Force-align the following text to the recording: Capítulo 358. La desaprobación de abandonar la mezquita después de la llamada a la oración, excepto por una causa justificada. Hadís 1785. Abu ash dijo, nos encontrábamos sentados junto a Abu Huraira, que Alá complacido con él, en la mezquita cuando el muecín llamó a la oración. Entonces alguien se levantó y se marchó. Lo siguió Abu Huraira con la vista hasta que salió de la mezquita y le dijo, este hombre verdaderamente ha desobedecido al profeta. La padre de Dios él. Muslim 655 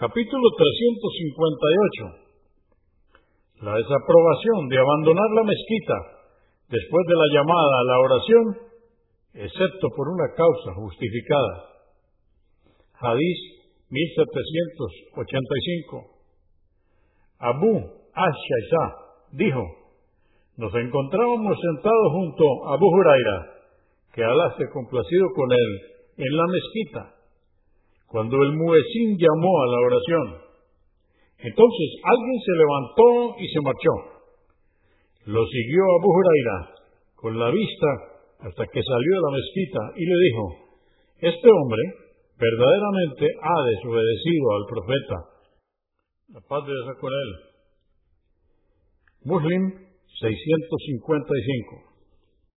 Capítulo 0.00 0.40
358. 0.56 2.32
La 3.68 3.76
desaprobación 3.76 4.70
de 4.72 4.78
abandonar 4.80 5.28
la 5.36 5.44
mezquita 5.44 5.92
después 6.72 7.04
de 7.06 7.16
la 7.20 7.24
llamada 7.36 7.72
a 7.78 7.84
la 7.84 7.96
oración, 8.00 8.44
excepto 9.44 9.88
por 9.94 10.08
una 10.08 10.32
causa 10.32 10.72
justificada. 10.72 11.52
Hadís 12.96 13.40
1785. 13.90 16.06
Abu 17.44 17.92
ash 18.16 18.48
dijo, 19.36 19.64
nos 20.56 20.72
encontrábamos 20.80 21.58
sentados 21.60 22.08
junto 22.16 22.44
a 22.48 22.72
Abu 22.72 22.88
Huraira, 22.88 23.36
que 24.14 24.24
Alá 24.24 24.48
complacido 24.72 25.28
con 25.36 25.52
él, 25.52 25.72
en 26.24 26.32
la 26.34 26.46
mezquita 26.48 27.19
cuando 28.10 28.36
el 28.42 28.56
muecín 28.58 29.16
llamó 29.22 29.52
a 29.62 29.66
la 29.70 29.78
oración. 29.86 30.24
Entonces 31.46 31.88
alguien 32.02 32.38
se 32.42 32.52
levantó 32.58 33.38
y 33.38 33.46
se 33.54 33.60
marchó. 33.62 33.94
Lo 35.30 35.46
siguió 35.46 35.82
Abu 36.02 36.08
Huraira 36.10 36.56
con 37.14 37.38
la 37.38 37.50
vista 37.54 37.88
hasta 38.50 38.66
que 38.66 38.82
salió 38.82 39.12
de 39.14 39.22
la 39.22 39.36
mezquita 39.38 39.80
y 39.96 40.02
le 40.02 40.16
dijo, 40.26 40.44
este 41.22 41.48
hombre 41.54 41.82
verdaderamente 42.36 43.26
ha 43.42 43.56
desobedecido 43.70 44.46
al 44.58 44.64
profeta. 44.66 45.16
La 46.34 46.40
padre 46.50 46.72
de 46.82 46.82
Dios 46.82 47.12
él. 47.22 47.30
Muslim 49.24 49.62
655 50.20 51.90